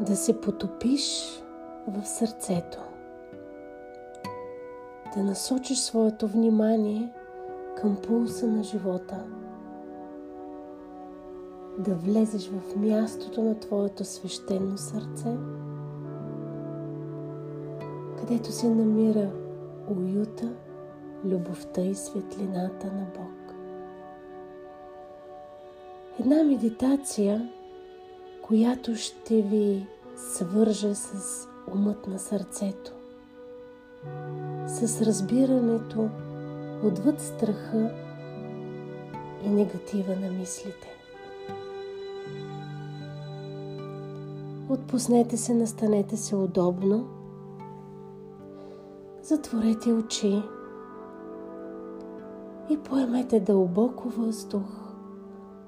[0.00, 1.42] да се потопиш
[1.88, 2.78] в сърцето,
[5.14, 7.12] да насочиш своето внимание
[7.76, 9.24] към пулса на живота,
[11.78, 15.36] да влезеш в мястото на твоето свещено сърце,
[18.18, 19.30] където се намира
[19.88, 20.52] уюта,
[21.24, 23.54] любовта и светлината на Бог.
[26.20, 27.48] Една медитация,
[28.50, 29.86] която ще ви
[30.16, 32.92] свърже с умът на сърцето,
[34.66, 36.08] с разбирането
[36.84, 37.94] отвъд страха
[39.44, 40.88] и негатива на мислите.
[44.68, 47.08] Отпуснете се, настанете се удобно,
[49.22, 50.42] затворете очи
[52.70, 54.66] и поемете дълбоко въздух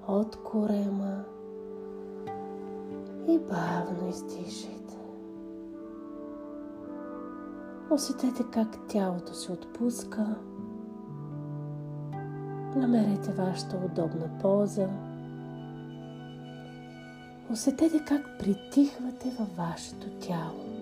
[0.09, 1.25] от корема
[3.29, 4.99] и бавно издишайте.
[7.91, 10.37] Усетете как тялото се отпуска.
[12.77, 14.89] Намерете вашата удобна поза.
[17.51, 20.73] Усетете как притихвате във вашето тяло.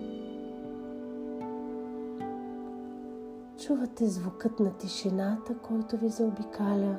[3.65, 6.95] Чувате звукът на тишината, който ви заобикаля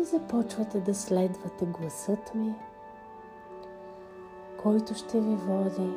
[0.00, 2.54] и започвате да следвате гласът ми,
[4.62, 5.92] който ще ви води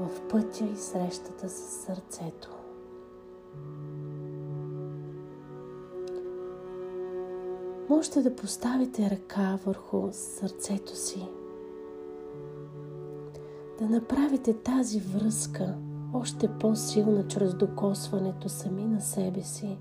[0.00, 2.50] в пътя и срещата с сърцето.
[7.88, 11.28] Можете да поставите ръка върху сърцето си,
[13.78, 15.74] да направите тази връзка
[16.14, 19.78] още по-силна чрез докосването сами на себе си,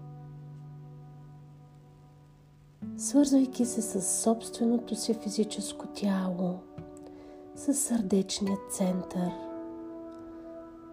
[2.98, 6.60] свързвайки се с собственото си физическо тяло,
[7.60, 9.32] с сърдечния център,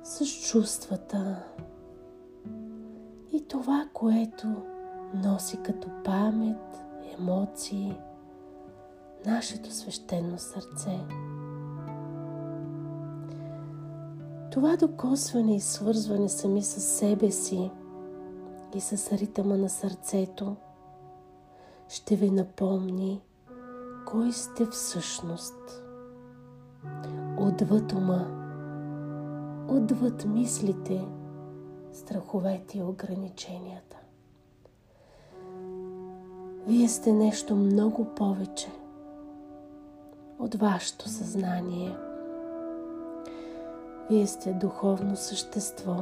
[0.02, 1.44] с чувствата
[3.32, 4.46] и това, което
[5.14, 6.84] носи като памет,
[7.18, 7.98] емоции,
[9.26, 10.98] нашето свещено сърце.
[14.50, 17.70] Това докосване и свързване сами с себе си
[18.74, 20.56] и с ритъма на сърцето
[21.88, 23.22] ще ви напомни
[24.06, 25.85] кой сте всъщност.
[27.38, 28.26] Отвъд ума,
[29.68, 31.06] отвъд мислите,
[31.92, 33.96] страховете и ограниченията.
[36.66, 38.68] Вие сте нещо много повече
[40.38, 41.96] от вашето съзнание.
[44.10, 45.96] Вие сте духовно същество,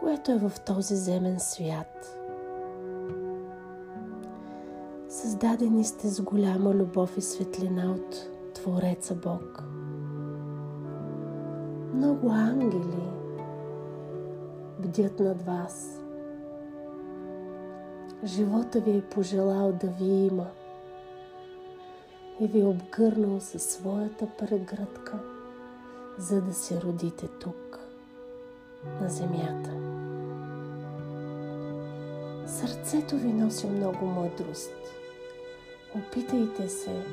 [0.00, 2.18] което е в този земен свят.
[5.08, 9.62] Създадени сте с голяма любов и светлина от Твореца Бог.
[11.94, 13.10] Много ангели
[14.78, 15.96] бдят над вас–
[18.24, 20.46] живота ви е пожелал да ви има
[22.40, 25.18] и ви е обгърнал със своята прегръдка,
[26.18, 27.78] за да се родите тук,
[29.00, 29.70] на земята.
[32.46, 34.79] Сърцето ви носи много мъдрост.
[35.94, 37.04] Опитайте се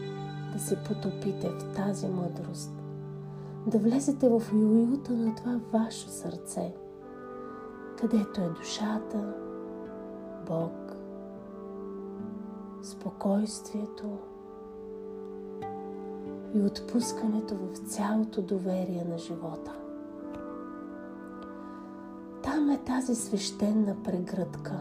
[0.54, 2.72] да се потопите в тази мъдрост,
[3.68, 6.74] да влезете в уюта на това ваше сърце,
[8.00, 9.34] където е душата,
[10.48, 10.96] Бог,
[12.84, 14.18] спокойствието
[16.54, 19.72] и отпускането в цялото доверие на живота.
[22.44, 24.78] Там е тази свещена прегръдка,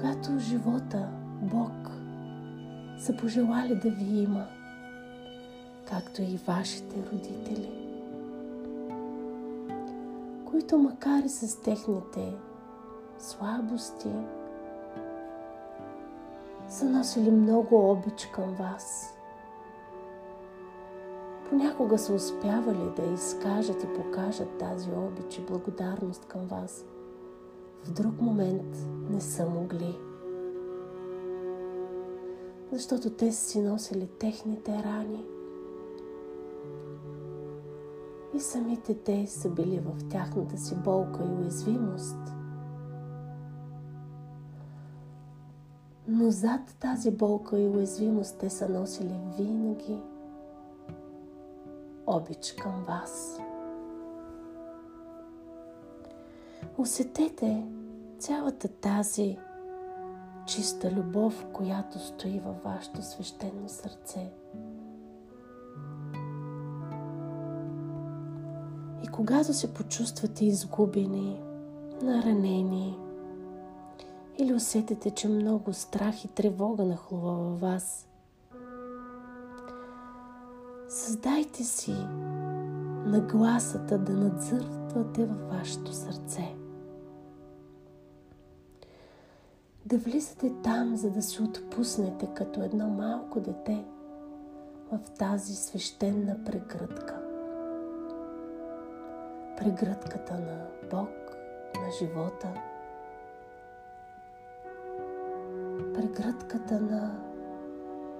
[0.00, 1.08] която живота,
[1.42, 1.99] Бог,
[3.00, 4.46] са пожелали да ви има,
[5.88, 7.70] както и вашите родители,
[10.50, 12.32] които макар и с техните
[13.18, 14.12] слабости,
[16.68, 19.14] са носили много обич към вас.
[21.48, 26.84] Понякога са успявали да изкажат и покажат тази обич и благодарност към вас.
[27.84, 28.76] В друг момент
[29.10, 30.09] не са могли.
[32.72, 35.24] Защото те са си носили техните рани.
[38.34, 42.16] И самите те са били в тяхната си болка и уязвимост–
[46.12, 49.98] Но зад тази болка и уязвимост те са носили винаги
[52.06, 53.38] обич към вас.
[56.78, 57.66] Усетете
[58.18, 59.38] цялата тази
[60.50, 64.32] чиста любов, която стои във вашето свещено сърце.
[69.04, 71.40] И когато се почувствате изгубени,
[72.02, 72.98] наранени,
[74.38, 78.08] или усетите, че много страх и тревога нахлува във вас,
[80.88, 81.94] създайте си
[83.06, 86.54] нагласата да надзъртвате във вашето сърце–
[89.90, 93.84] Да влизате там, за да се отпуснете като едно малко дете
[94.92, 97.22] в тази свещена прегръдка.
[99.56, 101.08] Прегръдката на Бог,
[101.74, 102.54] на живота,
[105.94, 107.20] прегръдката на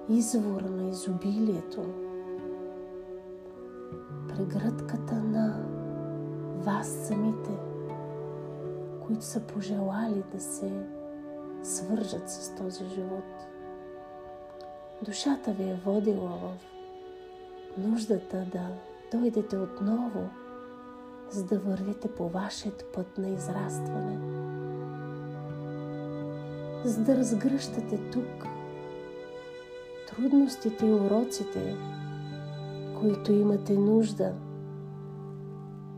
[0.09, 1.85] извора на изобилието,
[4.27, 5.65] прегръдката на
[6.57, 7.59] вас самите,
[9.05, 11.00] които са пожелали да се
[11.63, 13.47] свържат с този живот.
[15.01, 16.57] Душата ви е водила в
[17.77, 18.67] нуждата да
[19.11, 20.29] дойдете отново,
[21.29, 24.19] за да вървите по вашият път на израстване,
[26.85, 28.47] за да разгръщате тук
[30.07, 31.75] трудностите и уроците,
[32.99, 34.33] които имате нужда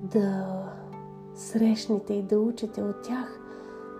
[0.01, 0.45] да
[1.35, 3.42] срещнете и да учите от тях,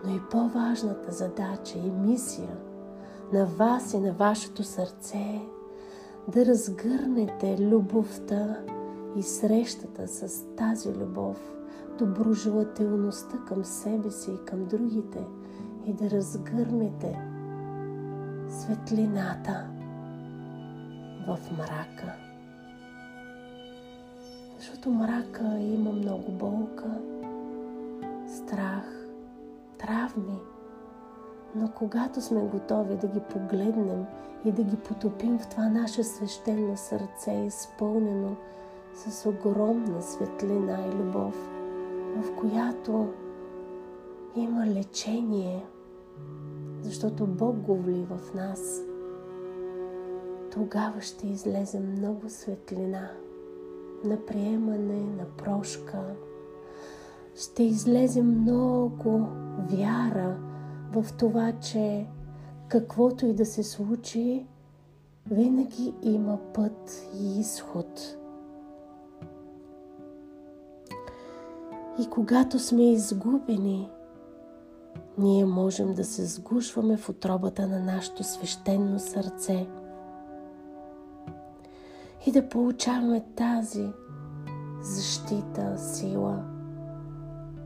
[0.04, 2.58] но и по-важната задача и мисия
[3.34, 5.46] на вас и на вашето сърце е
[6.28, 8.58] да разгърнете любовта
[9.16, 11.54] и срещата с тази любов,
[11.98, 15.28] доброжелателността към себе си и към другите
[15.86, 17.20] и да разгърнете
[18.50, 19.68] светлината
[21.28, 22.14] в мрака.
[24.58, 27.02] Защото мрака има много болка,
[28.28, 29.03] страх,
[29.84, 30.40] травми.
[31.56, 34.06] Но когато сме готови да ги погледнем
[34.46, 38.36] и да ги потопим в това наше свещено сърце, изпълнено
[38.94, 41.50] с огромна светлина и любов,
[42.18, 43.14] в която
[44.36, 45.66] има лечение,
[46.82, 48.82] защото Бог го влива в нас,
[50.52, 53.10] тогава ще излезе много светлина
[54.04, 56.16] на приемане, на прошка.
[57.36, 59.28] Ще излезе много
[59.70, 60.38] вяра
[60.92, 62.08] в това, че
[62.68, 64.46] каквото и да се случи,
[65.32, 68.18] винаги има път и изход.
[72.02, 73.90] И когато сме изгубени,
[75.18, 79.68] ние можем да се сгушваме в отробата на нашето свещено сърце
[82.28, 83.90] и да получаваме тази
[84.82, 86.53] защита, сила,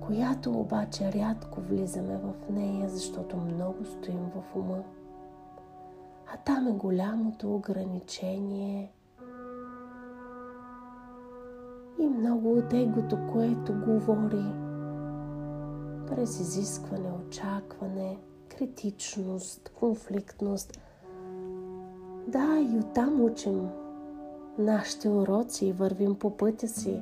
[0.08, 4.84] която обаче рядко влизаме в нея, защото много стоим в ума.
[6.34, 8.92] А там е голямото ограничение
[12.00, 14.46] и много от егото, което говори
[16.08, 18.18] през изискване, очакване,
[18.50, 20.80] критичност, конфликтност.
[22.28, 23.70] Да, и оттам учим
[24.58, 27.02] нашите уроци и вървим по пътя си,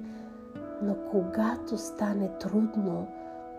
[0.81, 3.07] но когато стане трудно,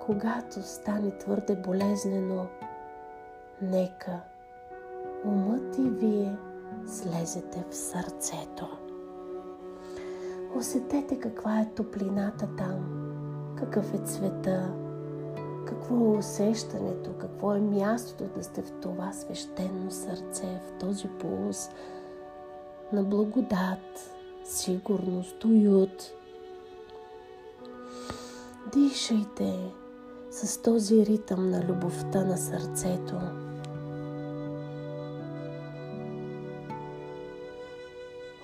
[0.01, 2.47] когато стане твърде болезнено,
[3.63, 4.20] нека
[5.25, 6.37] умът и вие
[6.87, 8.79] слезете в сърцето.
[10.56, 13.06] Усетете каква е топлината там,
[13.58, 14.75] какъв е цвета,
[15.67, 21.69] какво е усещането, какво е мястото да сте в това свещено сърце, в този полус
[22.93, 24.11] на благодат,
[24.44, 26.16] сигурност, уют.
[28.73, 29.75] Дишайте
[30.31, 33.15] с този ритъм на любовта на сърцето.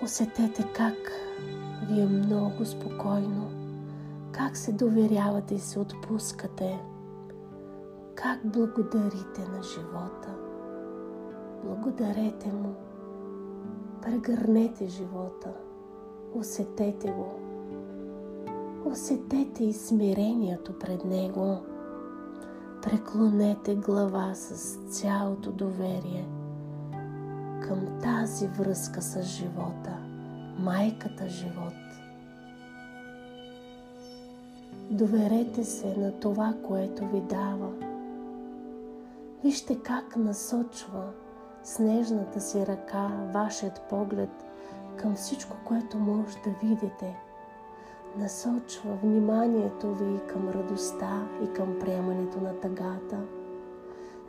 [0.02, 1.12] Усетете как
[1.88, 3.50] ви е много спокойно,
[4.32, 6.80] как се доверявате и се отпускате,
[8.14, 10.34] как благодарите на живота.
[11.64, 12.74] Благодарете му,
[14.02, 15.52] прегърнете живота,
[16.34, 17.41] усетете го.
[18.84, 19.72] Усетете и
[20.78, 21.58] пред Него.
[22.82, 26.28] Преклонете глава с цялото доверие
[27.62, 29.96] към тази връзка с живота,
[30.58, 31.74] майката живот.
[34.90, 37.72] Доверете се на това, което ви дава.
[39.44, 41.10] Вижте как насочва
[41.64, 44.44] снежната си ръка вашият поглед
[44.96, 47.16] към всичко, което може да видите–
[48.18, 53.20] насочва вниманието ви към радостта и към приемането на тъгата.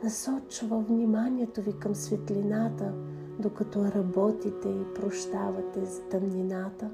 [0.04, 2.92] Насочва вниманието ви към светлината,
[3.38, 6.90] докато работите и прощавате за тъмнината.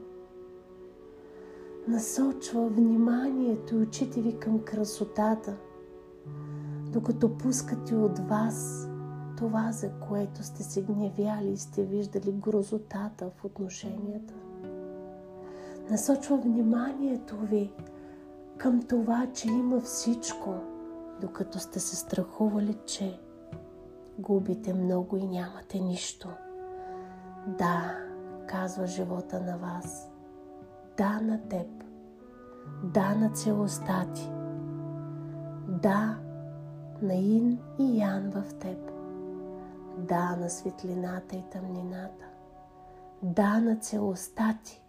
[1.88, 5.56] насочва вниманието и очите ви към красотата,
[6.92, 8.88] докато пускате от вас
[9.38, 14.39] това, за което сте се гневяли и сте виждали грозотата в отношенията.
[15.90, 17.72] Насочва вниманието ви
[18.58, 20.54] към това, че има всичко,
[21.20, 23.20] докато сте се страхували, че
[24.18, 26.28] губите много и нямате нищо.
[27.58, 27.98] Да,
[28.48, 30.10] казва живота на вас.
[30.96, 31.66] Да на теб.
[32.84, 34.30] Да на целостта ти.
[35.68, 36.18] Да
[37.02, 38.78] на Ин и Ян в теб.
[39.98, 42.24] Да на светлината и тъмнината.
[43.22, 44.82] Да на целостта ти.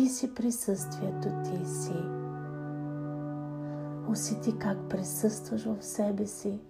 [0.00, 1.94] Ти си присъствието, ти си.
[4.10, 6.60] Усети как присъстваш в себе си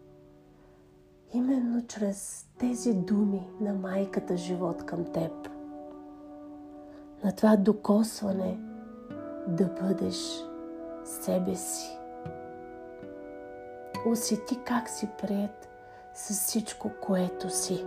[1.33, 5.33] именно чрез тези думи на майката живот към теб.
[7.25, 8.59] На това докосване
[9.49, 10.45] да бъдеш
[11.05, 11.99] себе си.
[14.07, 15.69] Усети как си прият
[16.15, 17.87] с всичко, което си.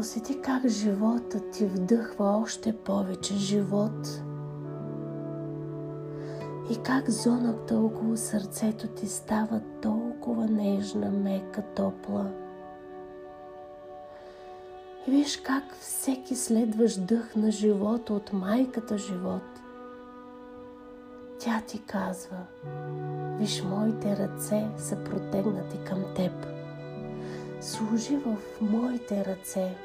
[0.00, 4.22] Усети как живота ти вдъхва още повече живот
[6.70, 12.30] и как зоната около сърцето ти става толкова нежна, мека, топла.
[15.06, 19.60] И виж как всеки следващ дъх на живота от майката живот.
[21.38, 22.38] Тя ти казва,
[23.38, 26.32] виж моите ръце са протегнати към теб.
[27.60, 29.76] Служи в моите ръце.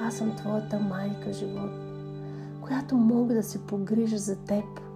[0.00, 1.70] Аз съм твоята майка живот,
[2.60, 4.64] която мога да се погрижа за теб–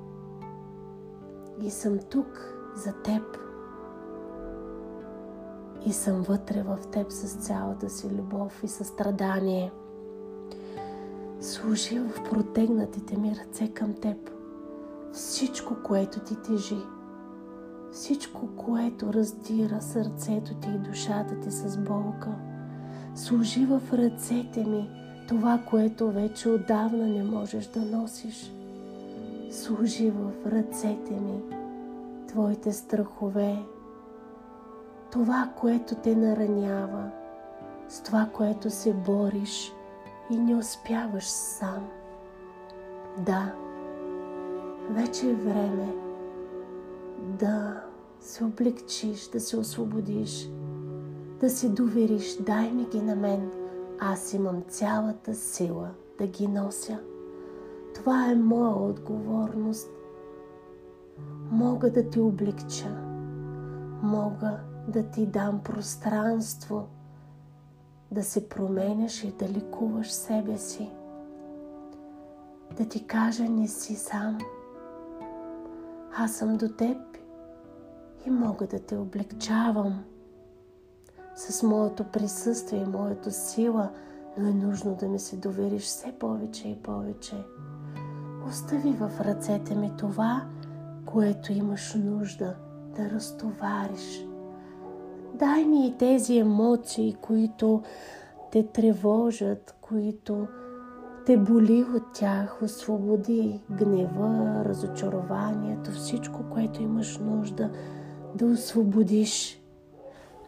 [1.60, 3.22] и съм тук за теб.
[5.86, 9.72] И съм вътре в теб с цялата си любов и състрадание.
[11.40, 14.30] Служи в протегнатите ми ръце към теб.
[15.12, 16.78] Всичко, което ти тежи,
[17.92, 22.30] всичко, което раздира сърцето ти и душата ти с болка,
[23.14, 24.90] служи в ръцете ми.
[25.28, 28.52] Това, което вече отдавна не можеш да носиш.
[29.50, 31.42] Служи в ръцете ми.
[32.28, 33.56] Твоите страхове,
[35.12, 37.10] това, което те наранява,
[37.88, 39.72] с това, което се бориш
[40.30, 41.88] и не успяваш сам.
[43.18, 43.52] Да,
[44.90, 45.94] вече е време
[47.38, 47.82] да
[48.20, 50.48] се облегчиш, да се освободиш,
[51.42, 52.36] да се довериш.
[52.36, 53.50] Дай ми ги на мен.
[54.00, 56.98] Аз имам цялата сила да ги нося.
[57.94, 59.90] Това е моя отговорност.
[61.50, 62.96] Мога да ти облегча.
[64.02, 64.58] Мога
[64.88, 66.86] да ти дам пространство
[68.10, 70.90] да се променяш и да ликуваш себе си.
[72.76, 74.38] Да ти кажа не си сам.
[76.16, 76.98] Аз съм до теб
[78.26, 80.04] и мога да те облегчавам.
[81.36, 83.90] С моето присъствие и моето сила,
[84.38, 87.36] но е нужно да ми се довериш все повече и повече.
[88.48, 90.42] Остави в ръцете ми това,
[91.06, 92.56] което имаш нужда
[92.96, 94.26] да разтовариш.
[95.34, 97.82] Дай ми и тези емоции, които
[98.50, 100.46] те тревожат, които
[101.26, 107.70] те боли от тях, освободи гнева, разочарованието, всичко, което имаш нужда
[108.34, 109.62] да освободиш.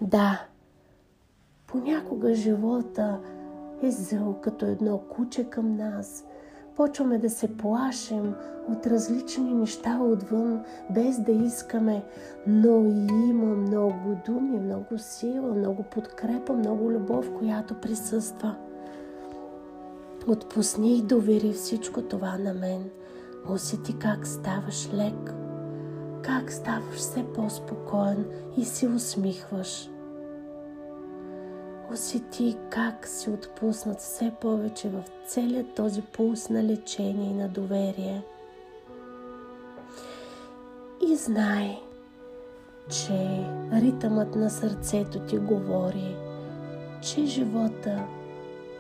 [0.01, 0.47] Да,
[1.75, 3.21] понякога живота
[3.83, 6.25] е зъл като едно куче към нас–
[6.77, 8.35] почваме да се плашим
[8.69, 12.05] от различни неща отвън, без да искаме,
[12.47, 12.85] но
[13.31, 18.57] има много думи, много сила, много подкрепа, много любов, която присъства.
[20.29, 22.91] Отпусни и довери всичко това на мен.
[23.51, 25.35] Усети как ставаш лек,
[26.23, 28.25] как ставаш все по-спокоен
[28.57, 29.91] и си усмихваш.
[31.93, 38.23] Усети как си отпуснат все повече в целият този пулс на лечение и на доверие.
[41.09, 41.79] И знай,
[42.91, 46.17] че ритъмът на сърцето ти говори,
[47.03, 48.07] че живота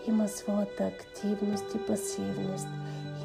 [0.09, 2.69] има своята активност и пасивност,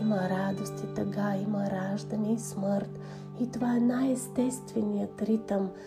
[0.02, 3.00] има радост и тъга, има раждане и смърт.
[3.42, 5.70] И това е най-естественият ритъм–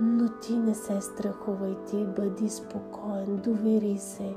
[0.00, 4.34] но ти не се страхувай, ти бъди спокоен, довери се.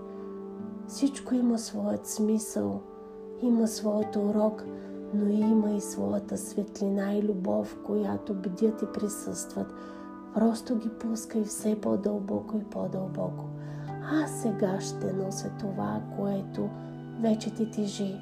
[0.87, 2.81] Всичко има своят смисъл,
[3.41, 4.63] има своят урок,
[5.13, 9.73] но има и своята светлина и любов, която бдят и присъстват.
[10.33, 13.45] Просто ги пускай все по-дълбоко и по-дълбоко.
[14.11, 16.69] Аз сега ще нося това, което
[17.21, 18.15] вече ти тежи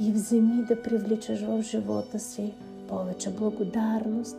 [0.00, 2.54] и вземи да привличаш в живота си
[2.88, 4.36] повече благодарност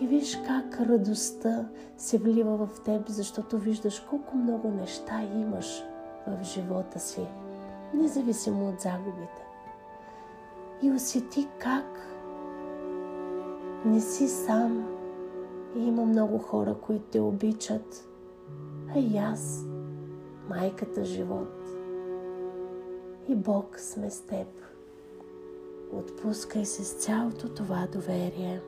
[0.00, 5.84] и виж как радостта се влива в теб, защото виждаш колко много неща имаш
[6.26, 7.26] в живота си,
[7.94, 9.44] независимо от загубите.
[10.82, 12.08] И усети как
[13.84, 14.88] не си сам
[15.76, 18.08] и има много хора, които те обичат,
[18.94, 19.64] а и аз,
[20.48, 21.64] майката живот
[23.28, 24.46] и Бог сме с теб.
[25.92, 28.60] Отпускай се с цялото това доверие.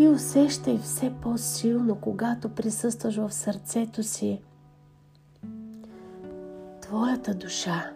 [0.00, 4.42] И усещай все по-силно, когато присъстваш в сърцето си,
[6.80, 7.90] твоята душа,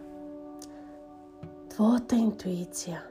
[1.70, 3.02] твоята интуиция.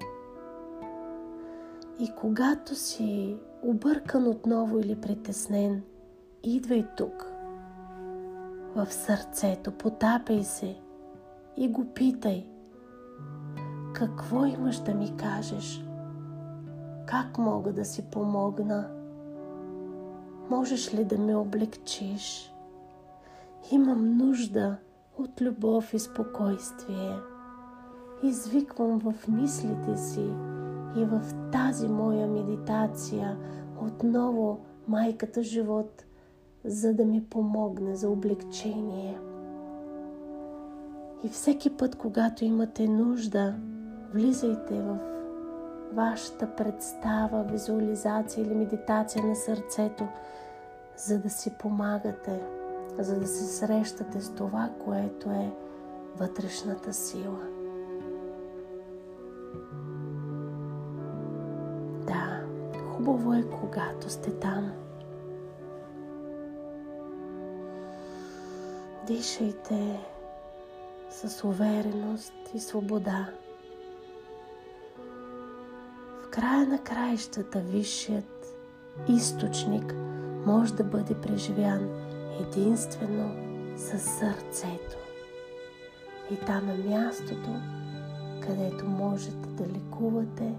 [2.00, 5.84] И когато си объркан отново или притеснен,
[6.44, 7.32] идвай тук,
[8.76, 10.78] в сърцето, потапяй се
[11.58, 12.48] и го питай.
[13.94, 15.84] Какво имаш да ми кажеш?
[17.06, 18.90] Как мога да си помогна?
[20.50, 22.54] Можеш ли да ме облегчиш?
[23.72, 24.78] Имам нужда
[25.18, 27.16] от любов и спокойствие.
[28.24, 30.34] Извиквам в мислите си
[30.96, 33.38] и в тази моя медитация
[33.82, 36.06] отново майката живот,
[36.66, 39.20] за да ми помогне за облегчение.
[41.24, 43.56] И всеки път, когато имате нужда,
[44.14, 45.13] влизайте в
[45.94, 50.08] вашата представа, визуализация или медитация на сърцето,
[50.98, 52.42] за да си помагате,
[53.00, 55.52] за да се срещате с това, което е
[56.16, 57.40] вътрешната сила.
[62.08, 62.42] Да,
[62.92, 64.72] хубаво е, когато сте там.
[69.08, 70.00] Дишайте
[71.10, 73.28] с увереност и свобода
[76.34, 78.56] края на краищата висшият
[79.08, 79.96] източник
[80.46, 81.90] може да бъде преживян
[82.40, 83.36] единствено
[83.78, 84.98] със сърцето.
[86.32, 87.50] И там е мястото,
[88.42, 90.56] където можете да лекувате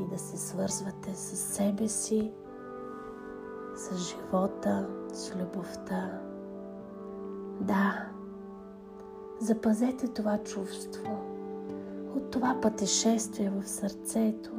[0.00, 2.32] и да се свързвате с себе си,
[3.76, 6.20] с живота, с любовта.
[7.60, 8.08] Да,
[9.40, 11.29] запазете това чувство
[12.16, 14.50] от това пътешествие в сърцето,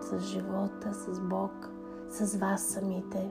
[0.00, 1.70] с живота, с Бог,
[2.10, 3.30] с вас самите.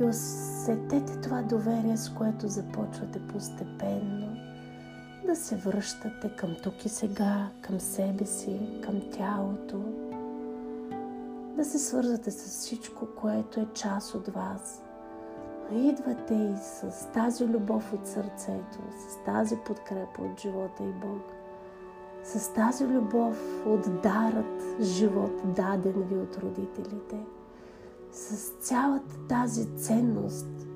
[0.00, 4.36] И усетете това доверие, с което започвате постепенно
[5.26, 9.84] да се връщате към тук и сега, към себе си, към тялото,
[11.56, 14.82] да се свързвате с всичко, което е част от вас–
[15.74, 21.22] идвате и с тази любов от сърцето, с тази подкрепа от живота и Бог,
[22.24, 27.26] с тази любов от дарът живот, даден ви от родителите,
[28.12, 30.66] с цялата тази ценност,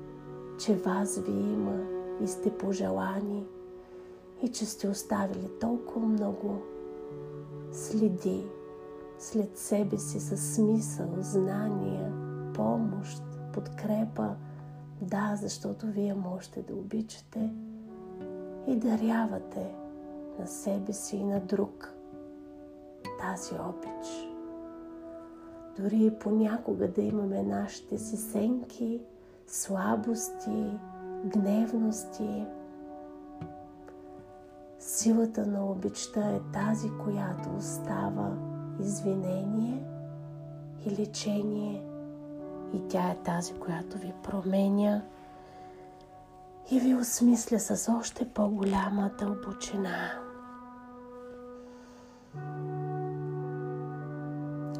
[0.59, 1.79] че вас ви има
[2.23, 3.45] и сте пожелани
[4.43, 6.61] и че сте оставили толкова много
[7.71, 8.47] следи
[9.19, 12.13] след себе си с смисъл, знания,
[12.53, 14.35] помощ, подкрепа,
[15.01, 17.53] да, защото вие можете да обичате
[18.67, 19.75] и дарявате
[20.39, 21.93] на себе си и на друг
[23.21, 24.07] тази обич.
[25.77, 29.01] Дори понякога да имаме нашите си сенки,
[29.47, 30.77] слабости,
[31.25, 32.45] гневности.
[34.79, 38.37] Силата на обичта е тази, която остава
[38.79, 39.83] извинение
[40.85, 41.83] и лечение–
[42.73, 45.01] и тя е тази, която ви променя
[46.71, 50.11] и ви осмисля с още по-голяма дълбочина.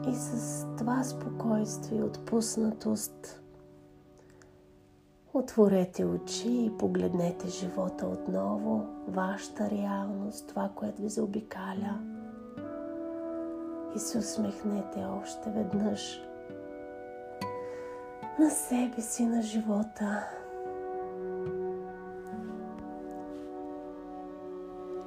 [0.10, 3.42] И с това спокойствие отпуснатост
[5.34, 12.00] отворете очи и погледнете живота отново, вашата реалност, това, което ви заобикаля.
[13.96, 16.22] И се усмехнете още веднъж
[18.40, 20.28] на себе си, на живота.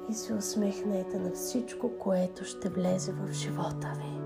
[0.09, 4.20] И се усмехнете на всичко, което ще влезе в живота ви.